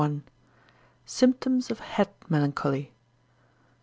[1.05, 2.91] —Symptoms of Head Melancholy.